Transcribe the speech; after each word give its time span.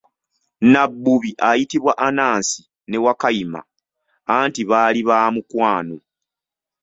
Nabbubi 0.71 1.31
ayitibwa 1.49 1.93
Anansi 2.07 2.59
ne 2.89 2.97
Wakayima 3.05 3.61
anti 4.37 4.61
baali 4.69 5.01
baamukwano. 5.09 5.97